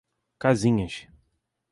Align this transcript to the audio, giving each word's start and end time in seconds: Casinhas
Casinhas 0.39 1.05